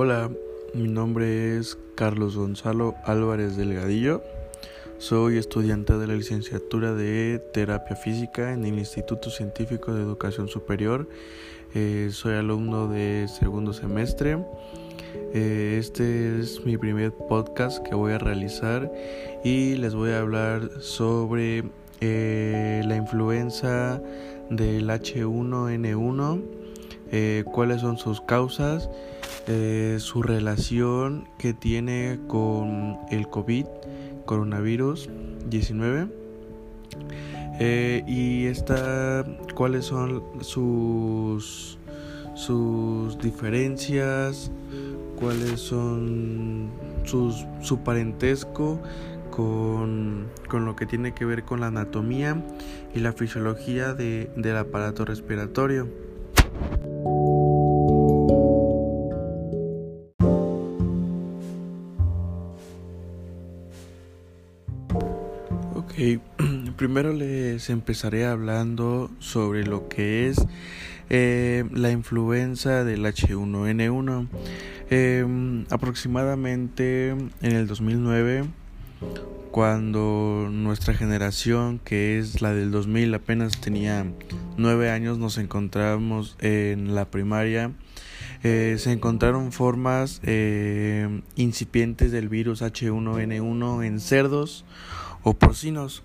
Hola, 0.00 0.30
mi 0.74 0.86
nombre 0.86 1.58
es 1.58 1.76
Carlos 1.96 2.36
Gonzalo 2.36 2.94
Álvarez 3.02 3.56
Delgadillo. 3.56 4.22
Soy 4.98 5.38
estudiante 5.38 5.98
de 5.98 6.06
la 6.06 6.14
licenciatura 6.14 6.94
de 6.94 7.40
terapia 7.52 7.96
física 7.96 8.52
en 8.52 8.64
el 8.64 8.78
Instituto 8.78 9.28
Científico 9.28 9.92
de 9.92 10.02
Educación 10.02 10.46
Superior. 10.46 11.08
Eh, 11.74 12.10
soy 12.12 12.34
alumno 12.36 12.86
de 12.86 13.26
segundo 13.26 13.72
semestre. 13.72 14.38
Eh, 15.34 15.78
este 15.80 16.38
es 16.38 16.64
mi 16.64 16.78
primer 16.78 17.10
podcast 17.12 17.84
que 17.84 17.96
voy 17.96 18.12
a 18.12 18.18
realizar 18.18 18.92
y 19.42 19.74
les 19.74 19.96
voy 19.96 20.12
a 20.12 20.20
hablar 20.20 20.80
sobre 20.80 21.64
eh, 22.00 22.84
la 22.86 22.94
influenza 22.94 24.00
del 24.48 24.88
H1N1, 24.90 26.44
cuáles 27.52 27.80
son 27.80 27.98
sus 27.98 28.20
causas, 28.20 28.88
su 29.98 30.22
relación 30.22 31.28
que 31.38 31.54
tiene 31.54 32.18
con 32.26 32.98
el 33.10 33.28
COVID 33.28 33.66
coronavirus 34.26 35.08
19 35.48 36.08
eh, 37.60 38.04
y 38.06 38.46
esta 38.46 39.24
cuáles 39.54 39.86
son 39.86 40.22
sus 40.42 41.78
sus 42.34 43.18
diferencias 43.18 44.50
cuáles 45.18 45.60
son 45.60 46.70
sus, 47.04 47.46
su 47.60 47.80
parentesco 47.80 48.80
con, 49.30 50.28
con, 50.48 50.64
lo 50.64 50.76
que 50.76 50.86
tiene 50.86 51.14
que 51.14 51.24
ver 51.24 51.44
con 51.44 51.60
la 51.60 51.68
anatomía 51.68 52.42
y 52.94 53.00
la 53.00 53.12
fisiología 53.12 53.94
de, 53.94 54.30
del 54.36 54.56
aparato 54.56 55.04
respiratorio. 55.04 55.88
Empezaré 67.70 68.26
hablando 68.26 69.10
sobre 69.18 69.64
lo 69.64 69.88
que 69.88 70.28
es 70.28 70.46
eh, 71.10 71.64
la 71.72 71.90
influenza 71.90 72.84
del 72.84 73.04
H1N1. 73.04 74.28
Em, 74.90 75.64
aproximadamente 75.70 77.10
en 77.10 77.52
el 77.52 77.66
2009, 77.66 78.44
cuando 79.50 80.48
nuestra 80.50 80.94
generación, 80.94 81.80
que 81.82 82.18
es 82.18 82.42
la 82.42 82.52
del 82.52 82.70
2000, 82.70 83.14
apenas 83.14 83.60
tenía 83.60 84.06
9 84.56 84.90
años, 84.90 85.18
nos 85.18 85.38
encontramos 85.38 86.36
en 86.40 86.94
la 86.94 87.10
primaria. 87.10 87.72
Eh, 88.44 88.76
se 88.78 88.92
encontraron 88.92 89.50
formas 89.50 90.20
eh, 90.22 91.22
incipientes 91.34 92.12
del 92.12 92.28
virus 92.28 92.62
H1N1 92.62 93.84
en 93.84 94.00
cerdos 94.00 94.64
o 95.22 95.34
porcinos. 95.34 96.02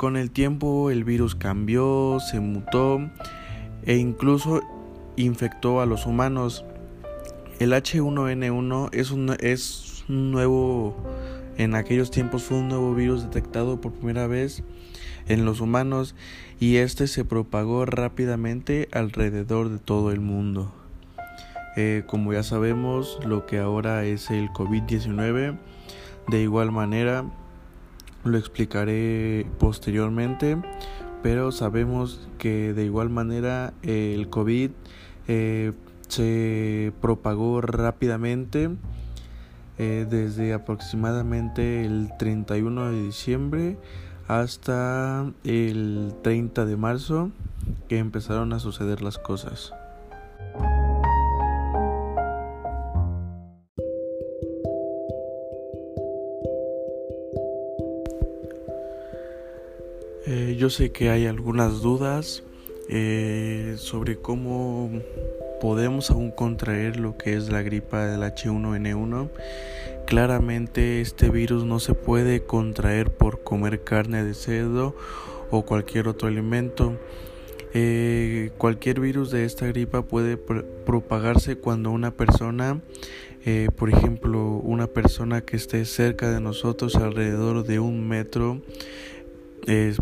Con 0.00 0.16
el 0.16 0.30
tiempo 0.30 0.90
el 0.90 1.04
virus 1.04 1.34
cambió, 1.34 2.20
se 2.20 2.40
mutó 2.40 3.10
e 3.84 3.96
incluso 3.96 4.62
infectó 5.16 5.82
a 5.82 5.84
los 5.84 6.06
humanos. 6.06 6.64
El 7.58 7.74
H1N1 7.74 8.88
es 8.94 9.10
un, 9.10 10.30
nuevo, 10.30 10.96
en 11.58 11.74
aquellos 11.74 12.10
tiempos 12.10 12.44
fue 12.44 12.56
un 12.56 12.68
nuevo 12.68 12.94
virus 12.94 13.24
detectado 13.24 13.82
por 13.82 13.92
primera 13.92 14.26
vez 14.26 14.62
en 15.28 15.44
los 15.44 15.60
humanos 15.60 16.14
y 16.58 16.76
este 16.76 17.06
se 17.06 17.26
propagó 17.26 17.84
rápidamente 17.84 18.88
alrededor 18.92 19.68
de 19.68 19.80
todo 19.80 20.12
el 20.12 20.20
mundo. 20.20 20.72
Eh, 21.76 22.04
como 22.06 22.32
ya 22.32 22.42
sabemos, 22.42 23.18
lo 23.26 23.44
que 23.44 23.58
ahora 23.58 24.06
es 24.06 24.30
el 24.30 24.48
COVID-19, 24.48 25.58
de 26.26 26.40
igual 26.40 26.72
manera 26.72 27.26
lo 28.24 28.38
explicaré 28.38 29.46
posteriormente, 29.58 30.58
pero 31.22 31.52
sabemos 31.52 32.28
que 32.38 32.72
de 32.72 32.84
igual 32.84 33.10
manera 33.10 33.72
el 33.82 34.28
COVID 34.28 34.70
eh, 35.28 35.72
se 36.08 36.92
propagó 37.00 37.60
rápidamente 37.60 38.70
eh, 39.78 40.06
desde 40.08 40.52
aproximadamente 40.52 41.84
el 41.84 42.10
31 42.18 42.90
de 42.90 43.02
diciembre 43.02 43.78
hasta 44.28 45.30
el 45.44 46.14
30 46.22 46.66
de 46.66 46.76
marzo 46.76 47.30
que 47.88 47.98
empezaron 47.98 48.52
a 48.52 48.58
suceder 48.58 49.02
las 49.02 49.18
cosas. 49.18 49.72
Yo 60.60 60.68
sé 60.68 60.92
que 60.92 61.08
hay 61.08 61.24
algunas 61.24 61.80
dudas 61.80 62.42
eh, 62.90 63.76
sobre 63.78 64.18
cómo 64.18 64.90
podemos 65.58 66.10
aún 66.10 66.32
contraer 66.32 67.00
lo 67.00 67.16
que 67.16 67.34
es 67.34 67.48
la 67.48 67.62
gripa 67.62 68.04
del 68.04 68.20
H1N1. 68.20 69.30
Claramente 70.06 71.00
este 71.00 71.30
virus 71.30 71.64
no 71.64 71.80
se 71.80 71.94
puede 71.94 72.42
contraer 72.42 73.10
por 73.10 73.42
comer 73.42 73.84
carne 73.84 74.22
de 74.22 74.34
cerdo 74.34 74.94
o 75.50 75.62
cualquier 75.64 76.08
otro 76.08 76.28
alimento. 76.28 76.92
Eh, 77.72 78.50
cualquier 78.58 79.00
virus 79.00 79.30
de 79.30 79.46
esta 79.46 79.66
gripa 79.66 80.02
puede 80.02 80.36
propagarse 80.36 81.56
cuando 81.56 81.90
una 81.90 82.10
persona, 82.10 82.82
por 83.76 83.88
ejemplo, 83.88 84.60
una 84.62 84.88
persona 84.88 85.40
que 85.40 85.56
esté 85.56 85.86
cerca 85.86 86.30
de 86.30 86.42
nosotros 86.42 86.96
alrededor 86.96 87.64
de 87.64 87.78
un 87.80 88.06
metro, 88.06 88.60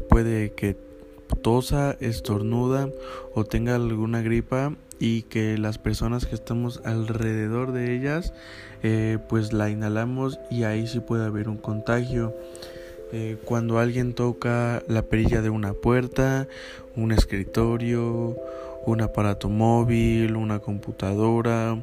puede 0.09 0.53
que 0.53 0.77
tosa, 1.43 1.97
estornuda 2.01 2.89
o 3.35 3.45
tenga 3.45 3.75
alguna 3.75 4.23
gripa 4.23 4.75
y 4.99 5.23
que 5.23 5.59
las 5.59 5.79
personas 5.79 6.27
que 6.27 6.35
estamos 6.35 6.81
alrededor 6.85 7.73
de 7.73 7.95
ellas 7.95 8.33
eh, 8.83 9.19
pues 9.29 9.53
la 9.53 9.71
inhalamos 9.71 10.39
y 10.51 10.63
ahí 10.63 10.87
sí 10.87 11.01
puede 11.01 11.25
haber 11.25 11.49
un 11.49 11.59
contagio. 11.59 12.35
Eh, 13.13 13.39
cuando 13.45 13.79
alguien 13.79 14.15
toca 14.15 14.83
la 14.87 15.03
perilla 15.03 15.41
de 15.41 15.51
una 15.51 15.73
puerta, 15.73 16.47
un 16.95 17.11
escritorio, 17.13 18.37
un 18.85 19.01
aparato 19.01 19.49
móvil, 19.49 20.37
una 20.37 20.61
computadora, 20.61 21.83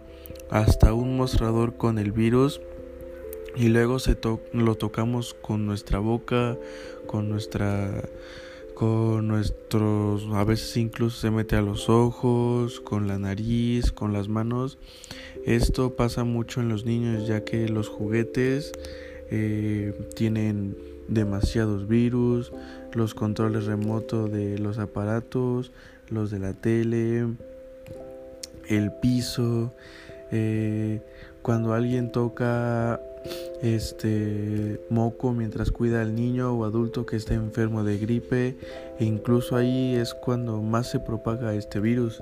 hasta 0.49 0.93
un 0.93 1.17
mostrador 1.17 1.75
con 1.75 1.97
el 1.97 2.11
virus, 2.11 2.61
y 3.55 3.69
luego 3.69 3.99
se 3.99 4.17
lo 4.53 4.75
tocamos 4.75 5.33
con 5.33 5.65
nuestra 5.65 5.99
boca, 5.99 6.57
con 7.07 7.29
nuestra 7.29 8.03
con 8.75 9.29
nuestros 9.29 10.27
a 10.33 10.43
veces 10.43 10.75
incluso 10.75 11.17
se 11.21 11.31
mete 11.31 11.55
a 11.55 11.61
los 11.61 11.87
ojos, 11.87 12.81
con 12.81 13.07
la 13.07 13.17
nariz, 13.17 13.93
con 13.93 14.11
las 14.11 14.27
manos. 14.27 14.77
Esto 15.45 15.95
pasa 15.95 16.25
mucho 16.25 16.59
en 16.59 16.67
los 16.67 16.83
niños 16.83 17.25
ya 17.25 17.45
que 17.45 17.69
los 17.69 17.87
juguetes 17.87 18.73
eh, 19.31 19.93
tienen 20.15 20.75
demasiados 21.07 21.87
virus, 21.87 22.51
los 22.93 23.13
controles 23.13 23.65
remotos 23.65 24.29
de 24.29 24.59
los 24.59 24.77
aparatos, 24.77 25.71
los 26.09 26.29
de 26.29 26.39
la 26.39 26.53
tele, 26.53 27.27
el 28.67 28.91
piso. 29.01 29.73
Eh, 30.31 31.01
cuando 31.41 31.73
alguien 31.73 32.11
toca 32.11 32.99
este 33.65 34.79
moco 34.89 35.33
mientras 35.33 35.71
cuida 35.71 36.01
al 36.01 36.15
niño 36.15 36.53
o 36.53 36.65
adulto 36.65 37.05
que 37.05 37.15
está 37.15 37.33
enfermo 37.33 37.83
de 37.83 37.97
gripe 37.97 38.55
e 38.99 39.05
incluso 39.05 39.55
ahí 39.55 39.95
es 39.95 40.13
cuando 40.13 40.61
más 40.61 40.89
se 40.91 40.99
propaga 40.99 41.53
este 41.55 41.79
virus. 41.79 42.21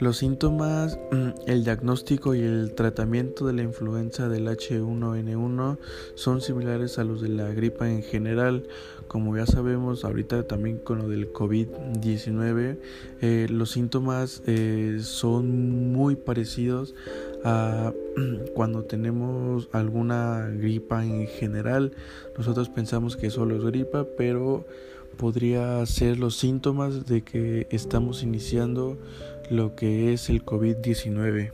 Los 0.00 0.16
síntomas, 0.16 0.98
el 1.46 1.62
diagnóstico 1.62 2.34
y 2.34 2.40
el 2.40 2.72
tratamiento 2.72 3.46
de 3.46 3.52
la 3.52 3.62
influenza 3.62 4.30
del 4.30 4.46
H1N1 4.46 5.76
son 6.14 6.40
similares 6.40 6.98
a 6.98 7.04
los 7.04 7.20
de 7.20 7.28
la 7.28 7.50
gripa 7.50 7.86
en 7.90 8.02
general. 8.02 8.66
Como 9.08 9.36
ya 9.36 9.44
sabemos, 9.44 10.06
ahorita 10.06 10.46
también 10.46 10.78
con 10.78 11.00
lo 11.00 11.08
del 11.08 11.30
COVID-19, 11.34 12.78
eh, 13.20 13.46
los 13.50 13.72
síntomas 13.72 14.42
eh, 14.46 15.00
son 15.02 15.92
muy 15.92 16.16
parecidos 16.16 16.94
a 17.44 17.92
cuando 18.54 18.84
tenemos 18.84 19.68
alguna 19.70 20.48
gripa 20.48 21.04
en 21.04 21.26
general. 21.26 21.92
Nosotros 22.38 22.70
pensamos 22.70 23.18
que 23.18 23.28
solo 23.28 23.56
es 23.56 23.64
gripa, 23.64 24.06
pero 24.16 24.64
podría 25.18 25.84
ser 25.84 26.18
los 26.18 26.36
síntomas 26.36 27.04
de 27.04 27.20
que 27.20 27.66
estamos 27.70 28.22
iniciando 28.22 28.96
lo 29.50 29.74
que 29.74 30.12
es 30.12 30.30
el 30.30 30.44
COVID-19. 30.44 31.50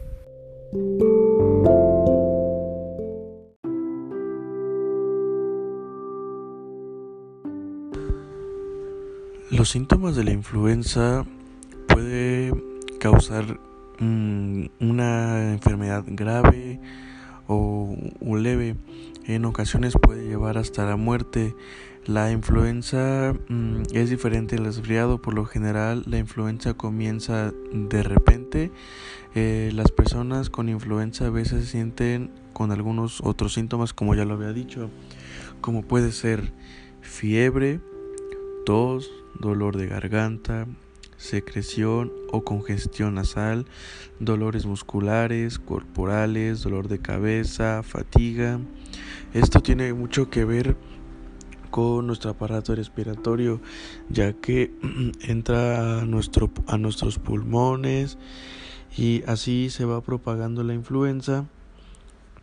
Los 9.51 9.71
síntomas 9.71 10.15
de 10.15 10.25
la 10.25 10.33
influenza 10.33 11.25
puede 11.89 12.53
causar 13.01 13.59
mm, 13.99 14.67
una 14.81 15.53
enfermedad 15.53 16.05
grave 16.07 16.79
o, 17.47 17.97
leve. 18.37 18.77
En 19.25 19.47
ocasiones 19.47 19.95
puede 20.01 20.29
llevar 20.29 20.59
hasta 20.59 20.85
la 20.85 20.97
muerte. 20.97 21.55
La 22.07 22.31
influenza 22.31 23.35
mm, 23.49 23.83
es 23.93 24.11
diferente 24.11 24.55
al 24.55 24.65
resfriado. 24.65 25.21
Por 25.21 25.35
lo 25.35 25.45
general, 25.45 26.05
la 26.07 26.19
influenza 26.19 26.75
comienza 26.75 27.53
de 27.73 28.05
repente. 28.05 28.71
Eh, 29.35 29.73
las 29.75 29.91
personas 29.91 30.49
con 30.49 30.69
influenza 30.69 31.27
a 31.27 31.31
veces 31.31 31.65
se 31.65 31.71
sienten 31.73 32.31
con 32.53 32.71
algunos 32.71 33.21
otros 33.23 33.55
síntomas, 33.55 33.93
como 33.93 34.15
ya 34.15 34.25
lo 34.25 34.35
había 34.35 34.53
dicho, 34.53 34.89
como 35.61 35.83
puede 35.83 36.13
ser 36.13 36.53
fiebre, 37.01 37.81
tos, 38.65 39.11
dolor 39.41 39.77
de 39.77 39.89
garganta, 39.89 40.69
secreción 41.17 42.13
o 42.31 42.45
congestión 42.45 43.15
nasal, 43.15 43.67
dolores 44.21 44.65
musculares, 44.65 45.59
corporales, 45.59 46.63
dolor 46.63 46.87
de 46.87 47.01
cabeza, 47.01 47.83
fatiga. 47.83 48.61
Esto 49.35 49.61
tiene 49.61 49.93
mucho 49.93 50.31
que 50.31 50.45
ver 50.45 50.77
con 51.71 52.07
nuestro 52.07 52.31
aparato 52.31 52.75
respiratorio, 52.75 53.61
ya 54.09 54.33
que 54.33 54.73
entra 55.21 56.01
a, 56.01 56.05
nuestro, 56.05 56.51
a 56.67 56.79
nuestros 56.79 57.19
pulmones 57.19 58.19
y 58.97 59.23
así 59.27 59.71
se 59.71 59.85
va 59.85 60.01
propagando 60.01 60.63
la 60.63 60.75
influenza 60.75 61.47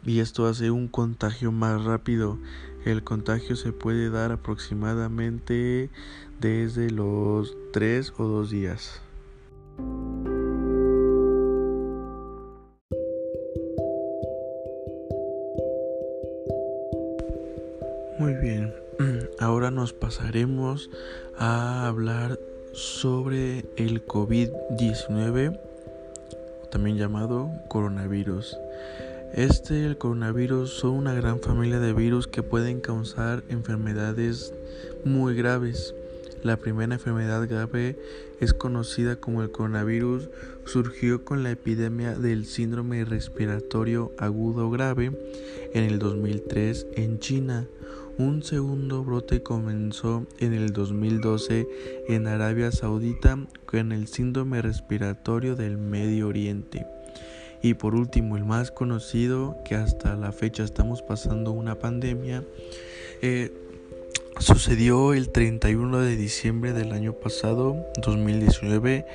y 0.05 0.19
esto 0.19 0.47
hace 0.47 0.71
un 0.71 0.87
contagio 0.87 1.51
más 1.51 1.83
rápido. 1.83 2.37
El 2.85 3.03
contagio 3.03 3.55
se 3.55 3.71
puede 3.71 4.09
dar 4.09 4.31
aproximadamente 4.31 5.89
desde 6.41 6.89
los 6.91 7.55
3 7.71 8.13
o 8.17 8.25
2 8.25 8.49
días. 8.49 9.01
Nos 19.83 19.91
pasaremos 19.91 20.89
a 21.38 21.88
hablar 21.88 22.39
sobre 22.71 23.65
el 23.75 24.07
COVID-19, 24.07 25.59
también 26.71 26.95
llamado 26.95 27.51
coronavirus. 27.68 28.56
Este 29.33 29.80
y 29.80 29.83
el 29.83 29.97
coronavirus 29.97 30.69
son 30.69 30.91
una 30.91 31.13
gran 31.13 31.41
familia 31.41 31.81
de 31.81 31.91
virus 31.91 32.27
que 32.27 32.44
pueden 32.44 32.80
causar 32.80 33.44
enfermedades 33.50 34.53
muy 35.03 35.35
graves. 35.35 35.94
La 36.44 36.56
primera 36.56 36.94
enfermedad 36.94 37.45
grave 37.50 37.97
es 38.39 38.53
conocida 38.53 39.18
como 39.18 39.44
el 39.44 39.51
coronavirus, 39.51 40.30
surgió 40.63 41.25
con 41.25 41.44
la 41.44 41.51
epidemia 41.51 42.15
del 42.15 42.45
síndrome 42.45 43.03
respiratorio 43.03 44.13
agudo 44.18 44.69
grave 44.69 45.12
en 45.74 45.83
el 45.83 46.00
2003 46.00 46.88
en 46.95 47.19
China. 47.19 47.68
Un 48.19 48.44
segundo 48.44 49.04
brote 49.04 49.42
comenzó 49.42 50.27
en 50.39 50.54
el 50.54 50.71
2012 50.71 51.68
en 52.10 52.27
Arabia 52.27 52.71
Saudita 52.71 53.39
con 53.65 53.92
el 53.92 54.07
síndrome 54.07 54.62
respiratorio 54.62 55.56
del 55.56 55.77
Medio 55.77 56.27
Oriente. 56.27 56.86
Y 57.63 57.74
por 57.74 57.95
último, 57.95 58.38
el 58.38 58.45
más 58.45 58.69
conocido, 58.69 59.57
que 59.65 59.74
hasta 59.74 60.15
la 60.15 60.31
fecha 60.31 60.63
estamos 60.63 61.01
pasando 61.01 61.51
una 61.54 61.80
pandemia, 61.80 62.44
eh, 63.24 63.51
sucedió 64.39 65.13
el 65.13 65.30
31 65.30 66.00
de 66.00 66.15
diciembre 66.15 66.74
del 66.74 66.91
año 66.91 67.13
pasado, 67.13 67.75
2019. 68.06 69.06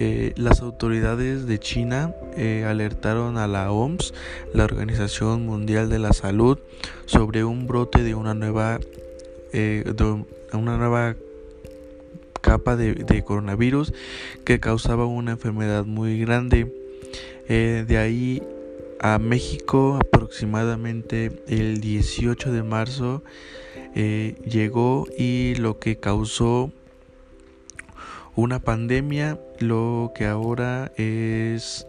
Eh, 0.00 0.32
las 0.36 0.62
autoridades 0.62 1.46
de 1.46 1.58
China 1.58 2.14
eh, 2.36 2.64
alertaron 2.66 3.36
a 3.36 3.46
la 3.46 3.72
OMS, 3.72 4.14
la 4.52 4.64
Organización 4.64 5.44
Mundial 5.46 5.88
de 5.88 5.98
la 5.98 6.12
Salud, 6.12 6.58
sobre 7.06 7.44
un 7.44 7.66
brote 7.66 8.02
de 8.02 8.14
una 8.14 8.34
nueva, 8.34 8.78
de 9.52 10.24
una 10.52 10.76
nueva 10.76 11.16
capa 12.40 12.76
de 12.76 13.24
coronavirus 13.24 13.92
que 14.44 14.60
causaba 14.60 15.06
una 15.06 15.32
enfermedad 15.32 15.84
muy 15.84 16.20
grande. 16.20 16.72
Eh, 17.50 17.86
de 17.88 17.96
ahí 17.96 18.42
a 19.00 19.18
México 19.18 19.98
aproximadamente 20.00 21.42
el 21.46 21.80
18 21.80 22.52
de 22.52 22.62
marzo 22.62 23.22
eh, 23.94 24.36
llegó 24.44 25.06
y 25.16 25.54
lo 25.56 25.78
que 25.78 25.98
causó 25.98 26.72
una 28.34 28.60
pandemia, 28.60 29.38
lo 29.58 30.12
que 30.14 30.26
ahora 30.26 30.92
es 30.96 31.86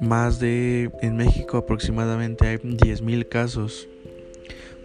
más 0.00 0.38
de 0.38 0.90
en 1.02 1.16
México 1.16 1.58
aproximadamente 1.58 2.46
hay 2.46 2.56
10.000 2.56 3.28
casos. 3.28 3.88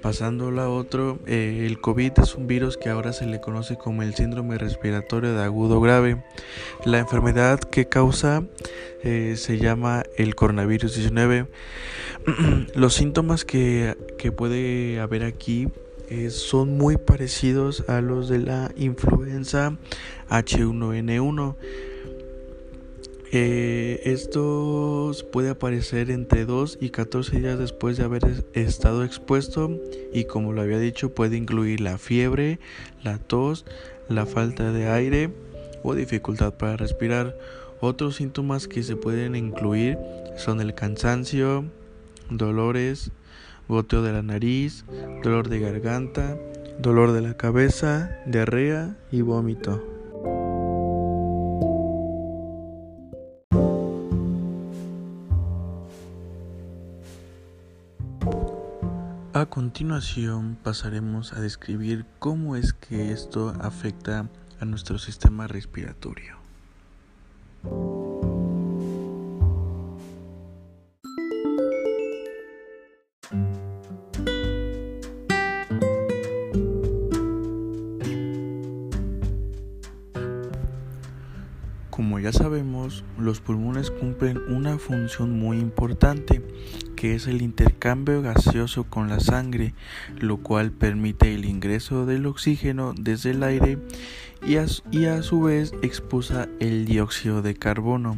Pasando 0.03 0.49
a 0.59 0.67
otro, 0.67 1.17
eh, 1.27 1.65
el 1.65 1.79
COVID 1.79 2.11
es 2.21 2.35
un 2.35 2.45
virus 2.45 2.75
que 2.75 2.89
ahora 2.89 3.13
se 3.13 3.25
le 3.25 3.39
conoce 3.39 3.77
como 3.77 4.03
el 4.03 4.13
síndrome 4.13 4.57
respiratorio 4.57 5.33
de 5.33 5.41
agudo 5.41 5.79
grave. 5.79 6.21
La 6.83 6.99
enfermedad 6.99 7.61
que 7.61 7.87
causa 7.87 8.43
eh, 9.01 9.35
se 9.37 9.59
llama 9.59 10.03
el 10.17 10.35
coronavirus 10.35 10.95
19. 10.95 11.47
Los 12.75 12.95
síntomas 12.95 13.45
que, 13.45 13.95
puede 14.35 14.99
haber 14.99 15.23
aquí 15.23 15.69
eh, 16.09 16.31
son 16.31 16.77
muy 16.77 16.97
parecidos 16.97 17.85
a 17.87 18.01
los 18.01 18.27
de 18.27 18.39
la 18.39 18.71
influenza 18.75 19.77
H1N1. 20.29 21.55
Eh, 23.35 23.99
esto 24.03 25.11
puede 25.31 25.49
aparecer 25.49 26.11
entre 26.11 26.45
2 26.45 26.77
y 26.79 26.91
14 26.91 27.39
días 27.39 27.57
después 27.57 27.97
de 27.97 28.03
haber 28.03 28.21
estado 28.53 29.03
expuesto 29.03 29.75
y 30.13 30.25
como 30.25 30.53
lo 30.53 30.61
había 30.61 30.77
dicho 30.77 31.15
puede 31.15 31.35
incluir 31.35 31.81
la 31.81 31.97
fiebre, 31.97 32.59
la 33.01 33.17
tos, 33.17 33.65
la 34.07 34.27
falta 34.27 34.71
de 34.71 34.87
aire 34.87 35.31
o 35.81 35.95
dificultad 35.95 36.53
para 36.53 36.77
respirar. 36.77 37.35
Otros 37.81 38.17
síntomas 38.17 38.67
que 38.67 38.83
se 38.83 38.95
pueden 38.95 39.35
incluir 39.35 39.97
son 40.37 40.61
el 40.61 40.75
cansancio, 40.75 41.65
dolores, 42.29 43.09
goteo 43.67 44.03
de 44.03 44.13
la 44.13 44.21
nariz, 44.21 44.85
dolor 45.23 45.49
de 45.49 45.59
garganta, 45.59 46.37
dolor 46.77 47.13
de 47.13 47.21
la 47.21 47.35
cabeza, 47.35 48.15
diarrea 48.27 48.95
y 49.11 49.21
vómito. 49.21 49.92
Continuación 59.63 60.57
pasaremos 60.61 61.31
a 61.31 61.39
describir 61.39 62.05
cómo 62.19 62.57
es 62.57 62.73
que 62.73 63.13
esto 63.13 63.53
afecta 63.61 64.29
a 64.59 64.65
nuestro 64.65 64.97
sistema 64.99 65.47
respiratorio. 65.47 66.35
Como 81.89 82.19
ya 82.19 82.33
sabemos, 82.33 83.05
los 83.17 83.39
pulmones 83.39 83.91
cumplen 83.91 84.39
una 84.49 84.77
función 84.77 85.39
muy 85.39 85.57
importante, 85.57 86.41
que 87.03 87.15
es 87.15 87.27
el 87.27 87.41
intercambio 87.41 88.21
gaseoso 88.21 88.85
con 88.85 89.09
la 89.09 89.19
sangre, 89.19 89.73
lo 90.21 90.37
cual 90.37 90.71
permite 90.71 91.33
el 91.35 91.43
ingreso 91.43 92.05
del 92.05 92.25
oxígeno 92.25 92.93
desde 92.97 93.31
el 93.31 93.43
aire 93.43 93.77
y 94.41 94.55
a, 94.55 95.21
su 95.21 95.41
vez 95.41 95.73
expulsa 95.81 96.47
el 96.61 96.85
dióxido 96.85 97.41
de 97.41 97.55
carbono. 97.55 98.17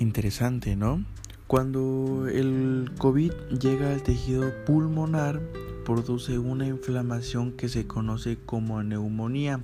Interesante, 0.00 0.74
¿no? 0.74 1.04
Cuando 1.46 2.26
el 2.26 2.90
COVID 2.98 3.30
llega 3.56 3.92
al 3.92 4.02
tejido 4.02 4.52
pulmonar, 4.66 5.40
produce 5.84 6.40
una 6.40 6.66
inflamación 6.66 7.52
que 7.52 7.68
se 7.68 7.86
conoce 7.86 8.36
como 8.44 8.82
neumonía. 8.82 9.60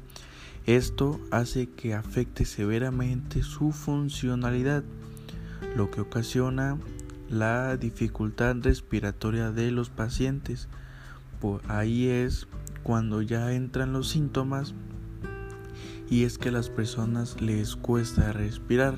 Esto 0.66 1.18
hace 1.32 1.68
que 1.68 1.94
afecte 1.94 2.44
severamente 2.44 3.42
su 3.42 3.72
funcionalidad, 3.72 4.84
lo 5.74 5.90
que 5.90 6.02
ocasiona 6.02 6.78
la 7.32 7.78
dificultad 7.78 8.56
respiratoria 8.60 9.50
de 9.50 9.70
los 9.70 9.88
pacientes. 9.88 10.68
Ahí 11.66 12.06
es 12.06 12.46
cuando 12.84 13.22
ya 13.22 13.52
entran 13.52 13.92
los 13.92 14.10
síntomas 14.10 14.74
y 16.08 16.24
es 16.24 16.38
que 16.38 16.50
a 16.50 16.52
las 16.52 16.68
personas 16.68 17.40
les 17.40 17.74
cuesta 17.74 18.32
respirar. 18.32 18.96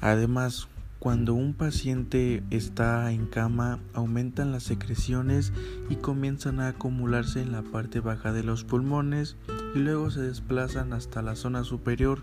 Además, 0.00 0.68
cuando 0.98 1.34
un 1.34 1.54
paciente 1.54 2.44
está 2.50 3.10
en 3.10 3.26
cama, 3.26 3.80
aumentan 3.94 4.52
las 4.52 4.64
secreciones 4.64 5.52
y 5.88 5.96
comienzan 5.96 6.60
a 6.60 6.68
acumularse 6.68 7.40
en 7.40 7.50
la 7.50 7.62
parte 7.62 8.00
baja 8.00 8.32
de 8.32 8.44
los 8.44 8.62
pulmones 8.62 9.36
y 9.74 9.78
luego 9.78 10.10
se 10.10 10.20
desplazan 10.20 10.92
hasta 10.92 11.22
la 11.22 11.34
zona 11.34 11.64
superior, 11.64 12.20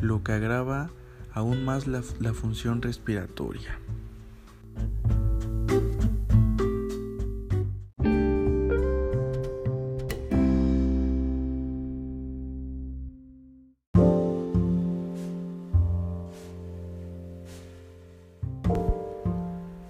lo 0.00 0.22
que 0.22 0.32
agrava 0.32 0.90
aún 1.32 1.64
más 1.64 1.86
la 1.86 2.32
función 2.32 2.82
respiratoria. 2.82 3.78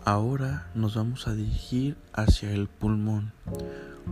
Ahora 0.09 0.71
nos 0.75 0.95
vamos 0.95 1.29
a 1.29 1.35
dirigir 1.35 1.95
hacia 2.15 2.51
el 2.51 2.67
pulmón. 2.67 3.31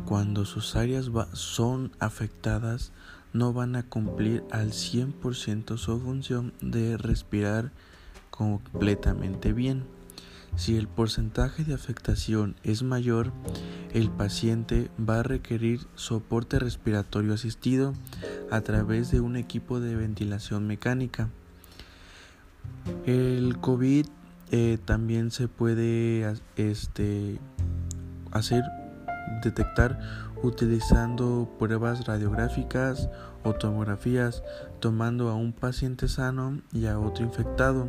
Cuando 0.04 0.44
sus 0.44 0.76
áreas 0.76 1.08
son 1.32 1.90
afectadas, 2.00 2.92
no 3.32 3.54
van 3.54 3.76
a 3.76 3.82
cumplir 3.82 4.44
al 4.50 4.72
100% 4.72 5.78
su 5.78 5.98
función 5.98 6.52
de 6.60 6.98
respirar 6.98 7.70
completamente 8.28 9.54
bien. 9.54 9.84
Si 10.54 10.76
el 10.76 10.86
porcentaje 10.86 11.64
de 11.64 11.72
afectación 11.72 12.56
es 12.62 12.82
mayor, 12.82 13.32
el 13.94 14.10
paciente 14.10 14.90
va 15.00 15.20
a 15.20 15.22
requerir 15.22 15.80
soporte 15.94 16.58
respiratorio 16.58 17.32
asistido 17.32 17.94
a 18.50 18.60
través 18.60 19.10
de 19.10 19.20
un 19.20 19.34
equipo 19.34 19.80
de 19.80 19.96
ventilación 19.96 20.66
mecánica. 20.66 21.30
El 23.06 23.56
COVID 23.62 24.06
eh, 24.50 24.78
también 24.84 25.30
se 25.30 25.48
puede 25.48 26.34
este, 26.56 27.38
hacer 28.30 28.62
detectar 29.42 29.98
utilizando 30.42 31.48
pruebas 31.58 32.06
radiográficas 32.06 33.08
o 33.42 33.54
tomografías, 33.54 34.42
tomando 34.80 35.28
a 35.30 35.34
un 35.34 35.52
paciente 35.52 36.08
sano 36.08 36.60
y 36.72 36.86
a 36.86 36.98
otro 36.98 37.24
infectado. 37.24 37.88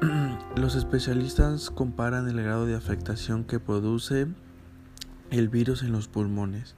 Los 0.56 0.74
especialistas 0.74 1.70
comparan 1.70 2.28
el 2.28 2.42
grado 2.42 2.66
de 2.66 2.74
afectación 2.74 3.44
que 3.44 3.60
produce 3.60 4.26
el 5.30 5.48
virus 5.48 5.82
en 5.82 5.92
los 5.92 6.08
pulmones. 6.08 6.74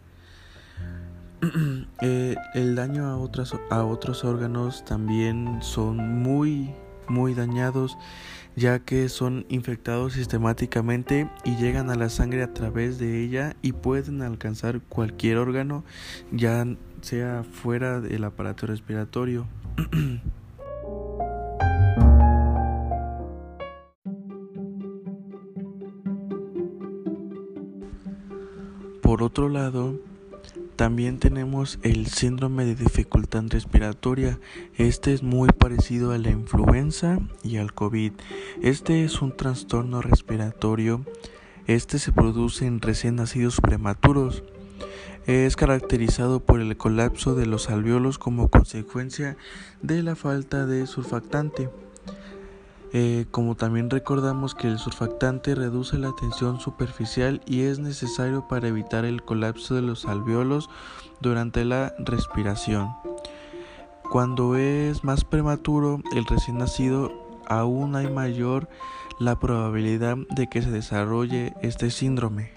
Eh, 2.02 2.36
el 2.54 2.74
daño 2.74 3.06
a, 3.06 3.16
otras, 3.16 3.54
a 3.70 3.84
otros 3.84 4.24
órganos 4.24 4.84
también 4.84 5.58
son 5.62 6.22
muy 6.22 6.74
muy 7.08 7.34
dañados 7.34 7.96
ya 8.56 8.78
que 8.78 9.08
son 9.10 9.44
infectados 9.50 10.14
sistemáticamente 10.14 11.30
y 11.44 11.56
llegan 11.56 11.90
a 11.90 11.94
la 11.94 12.08
sangre 12.08 12.42
a 12.42 12.54
través 12.54 12.98
de 12.98 13.22
ella 13.22 13.54
y 13.60 13.72
pueden 13.72 14.22
alcanzar 14.22 14.80
cualquier 14.80 15.36
órgano 15.36 15.84
ya 16.32 16.66
sea 17.02 17.44
fuera 17.44 18.00
del 18.00 18.24
aparato 18.24 18.66
respiratorio. 18.66 19.46
Por 29.02 29.22
otro 29.22 29.48
lado, 29.48 30.00
también 30.76 31.18
tenemos 31.18 31.78
el 31.82 32.06
síndrome 32.06 32.66
de 32.66 32.74
dificultad 32.74 33.44
respiratoria. 33.48 34.38
Este 34.76 35.14
es 35.14 35.22
muy 35.22 35.48
parecido 35.48 36.12
a 36.12 36.18
la 36.18 36.30
influenza 36.30 37.18
y 37.42 37.56
al 37.56 37.72
COVID. 37.72 38.12
Este 38.62 39.04
es 39.04 39.22
un 39.22 39.34
trastorno 39.34 40.02
respiratorio. 40.02 41.04
Este 41.66 41.98
se 41.98 42.12
produce 42.12 42.66
en 42.66 42.80
recién 42.80 43.16
nacidos 43.16 43.60
prematuros. 43.60 44.44
Es 45.26 45.56
caracterizado 45.56 46.40
por 46.40 46.60
el 46.60 46.76
colapso 46.76 47.34
de 47.34 47.46
los 47.46 47.70
alveolos 47.70 48.18
como 48.18 48.48
consecuencia 48.48 49.36
de 49.82 50.02
la 50.02 50.14
falta 50.14 50.66
de 50.66 50.86
surfactante. 50.86 51.70
Eh, 52.98 53.26
como 53.30 53.56
también 53.56 53.90
recordamos 53.90 54.54
que 54.54 54.68
el 54.68 54.78
surfactante 54.78 55.54
reduce 55.54 55.98
la 55.98 56.14
tensión 56.18 56.60
superficial 56.60 57.42
y 57.44 57.64
es 57.64 57.78
necesario 57.78 58.48
para 58.48 58.68
evitar 58.68 59.04
el 59.04 59.22
colapso 59.22 59.74
de 59.74 59.82
los 59.82 60.06
alveolos 60.06 60.70
durante 61.20 61.66
la 61.66 61.94
respiración. 61.98 62.88
Cuando 64.10 64.56
es 64.56 65.04
más 65.04 65.26
prematuro 65.26 66.00
el 66.14 66.24
recién 66.24 66.56
nacido, 66.56 67.12
aún 67.46 67.96
hay 67.96 68.10
mayor 68.10 68.66
la 69.20 69.38
probabilidad 69.38 70.16
de 70.34 70.48
que 70.48 70.62
se 70.62 70.70
desarrolle 70.70 71.52
este 71.60 71.90
síndrome. 71.90 72.52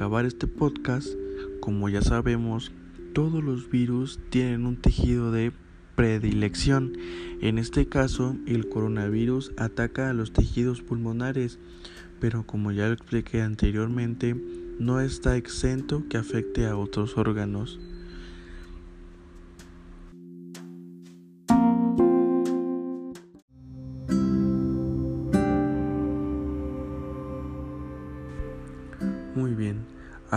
Acabar 0.00 0.24
este 0.24 0.46
podcast, 0.46 1.08
como 1.60 1.90
ya 1.90 2.00
sabemos, 2.00 2.72
todos 3.12 3.44
los 3.44 3.68
virus 3.68 4.18
tienen 4.30 4.64
un 4.64 4.76
tejido 4.76 5.30
de 5.30 5.52
predilección. 5.94 6.96
En 7.42 7.58
este 7.58 7.86
caso, 7.86 8.34
el 8.46 8.70
coronavirus 8.70 9.52
ataca 9.58 10.08
a 10.08 10.14
los 10.14 10.32
tejidos 10.32 10.80
pulmonares, 10.80 11.58
pero 12.18 12.46
como 12.46 12.72
ya 12.72 12.86
lo 12.86 12.94
expliqué 12.94 13.42
anteriormente, 13.42 14.34
no 14.78 15.00
está 15.00 15.36
exento 15.36 16.02
que 16.08 16.16
afecte 16.16 16.64
a 16.64 16.78
otros 16.78 17.18
órganos. 17.18 17.78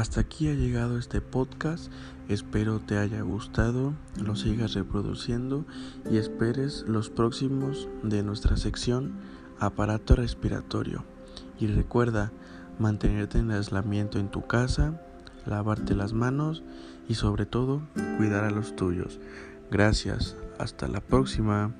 Hasta 0.03 0.19
aquí 0.19 0.50
ha 0.50 0.53
llegado 0.53 0.98
este 0.98 1.22
podcast. 1.22 1.89
Espero 2.27 2.81
te 2.81 2.98
haya 2.98 3.22
gustado, 3.22 3.93
lo 4.22 4.36
sigas 4.36 4.74
reproduciendo 4.74 5.65
y 6.12 6.17
esperes 6.17 6.83
los 6.86 7.10
próximos 7.10 7.88
de 8.03 8.22
nuestra 8.22 8.57
sección 8.57 9.13
aparato 9.62 10.17
respiratorio. 10.17 11.05
Y 11.57 11.67
recuerda 11.67 12.33
mantenerte 12.79 13.38
en 13.38 13.51
aislamiento 13.51 14.19
en 14.19 14.27
tu 14.27 14.45
casa, 14.45 15.01
lavarte 15.45 15.95
las 15.95 16.12
manos 16.12 16.63
y 17.07 17.13
sobre 17.13 17.45
todo 17.45 17.81
cuidar 18.17 18.43
a 18.43 18.51
los 18.51 18.75
tuyos. 18.75 19.22
Gracias, 19.72 20.36
hasta 20.60 20.89
la 20.89 21.00
próxima. 21.00 21.74